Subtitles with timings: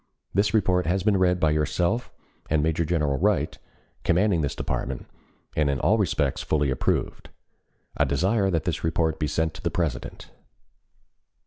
[0.33, 2.11] This report has been read by yourself
[2.49, 3.55] and Major General Wright,
[4.03, 5.05] commanding this department,
[5.55, 7.29] and in all respects fully approved.
[7.95, 10.31] I desire that this report be sent to the President.